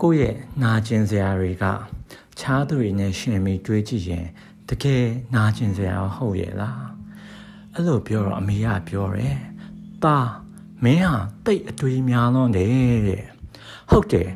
[0.00, 1.64] ကိုယ့်ရဲ့နာကျင်စရာတွေက
[2.38, 4.26] ခြားသူတွေနဲ့ရှင်ပြီးတွေးကြည့်ရင်
[4.68, 6.84] တကယ်နာကျင်စရာဟုတ်ရဲ့လား
[7.74, 9.36] အဲ့လိုပြောတော့အမေကပြောတယ်။
[10.04, 10.18] ตา
[10.84, 11.14] မင်းဟာ
[11.44, 13.24] တိတ်အတွေးများလွန်းတယ်တဲ့။
[13.90, 14.28] ဟုတ်တယ်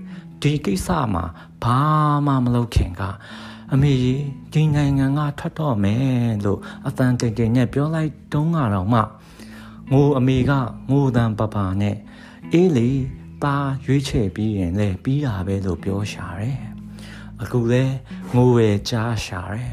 [0.42, 1.24] ဒီကိစ္စမှာ
[1.62, 1.78] ဘာ
[2.26, 3.02] မှမလုပ်ခင်က
[3.72, 9.00] အမေကြီးဒီနိုင်ငံကထွက်တော့မယ်လို့အတန်တိတ်တိတ်နဲ့ပြောလိုက်တုံးကတော့မှ
[9.92, 10.52] ငိုအမေက
[10.90, 11.96] ငိုတန်ပပနဲ့
[12.52, 12.88] အေးလေ
[13.44, 16.58] ตาရွေးချယ်ပြီးရင်လေပြီးတာပဲလို့ပြောရှာတယ်
[17.42, 17.84] အခုလဲ
[18.34, 19.72] ငိုဝဲကြားရှာတယ်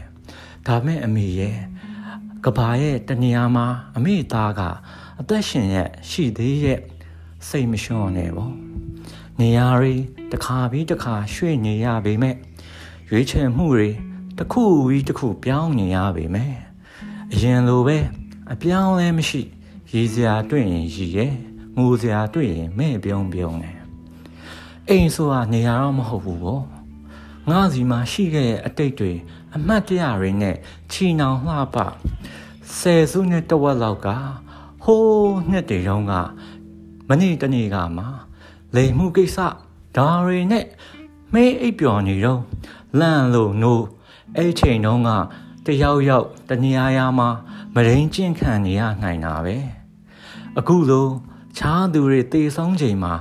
[0.67, 1.57] ဒါမဲ့အမေရဲ့
[2.45, 3.65] ကဘာရဲ့တနေရာမှာ
[3.95, 4.61] အမေသားက
[5.19, 6.79] အသက်ရှင်ရဲ့ရှိသေးရဲ့
[7.47, 8.53] စိတ်မလျှော့နဲ့ပေါ့
[9.39, 9.93] နေရာတွေ
[10.31, 12.35] တစ်ခါပြီးတစ်ခါရွှေ့နေရပေမဲ့
[13.09, 13.89] ရွေးချယ်မှုတွေ
[14.37, 16.53] တစ်ခုပြီးတစ်ခုပြောင်းနေရပေမဲ့
[17.33, 17.97] အရင်လိုပဲ
[18.53, 19.41] အပြောင်းလဲမရှိ
[19.93, 21.33] ရည်စရာတွေ့ရင်ရည်ရဲ့
[21.77, 23.77] ငိုစရာတွေ့ရင်မဲ့ပြုံးပြုံးတယ်
[24.89, 26.63] အိမ်ဆိုတာနေရာတော့မဟုတ်ဘူးပေါ့
[27.49, 29.11] ငါစီမှာရှိခဲ့တဲ့အတိတ်တွေ
[29.55, 30.55] အမှတ်တရတွေနဲ့
[30.91, 31.77] ချီနှောင်လှပ
[32.77, 34.07] ဆယ်စုနှစ်တဝက်လောက်က
[34.83, 36.13] ဟိုးနှစ်တွေတုန်းက
[37.09, 38.05] မနေ့တနေ့ကမှ
[38.75, 39.37] လိမ်မှုကိစ္စ
[39.97, 40.65] ဒါတွေနဲ့
[41.33, 42.41] မေးအိပ်ပျော်နေတော့
[42.99, 43.85] လန့်လို့နိုး
[44.37, 45.09] အဲ့ချိန်တုန်းက
[45.65, 47.29] တယောက်ယောက်တနေရာရာမှာ
[47.73, 49.57] မရင်းကျင့်ခံနေရနိုင်တာပဲ
[50.57, 51.07] အခုလို
[51.57, 53.13] ခြားသူတွေတေဆုံးချိန်မှာ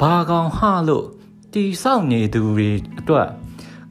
[0.00, 1.06] ဘာကောင်ဟလို့
[1.52, 3.28] တီဆောက်နေသူတွေအတွက်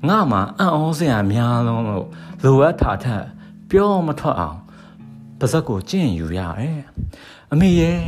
[0.07, 2.07] ငါမှအံ့ဩစရာများလုံးလို့
[2.43, 3.25] လိုအပ်တာထက်
[3.69, 4.57] ပြောမထွက်အောင်
[5.39, 6.79] ပါဇက်ကိုကျင့်ယူရတယ်
[7.51, 7.99] အမေရဲ့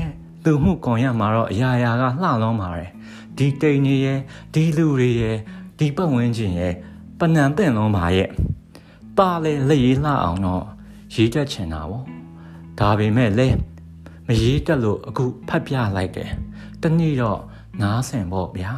[0.44, 2.90] သူမှုကွန်ရမှာတော့အရာရာကလှလုံးပါတယ်
[3.38, 4.20] ဒီတိန်နေရဲ့
[4.54, 5.38] ဒီလူတွေရဲ့
[5.78, 6.74] ဒီပတ်ဝန်းကျင်ရဲ့
[7.20, 8.30] ပနံတဲ့လုံးပါရဲ့
[9.18, 10.64] ပါလေလက်ရေးလှအောင်တော့
[11.14, 12.06] ရေးတတ်ချင်တာပေါ့
[12.80, 13.71] ဒါပေမဲ့လဲမ
[14.42, 16.32] ရေးတက်လို့အခုဖတ်ပြလိုက်တယ်
[16.82, 17.40] တနေ့တော့
[17.82, 18.74] နားဆင်ပေါ့ဗျာ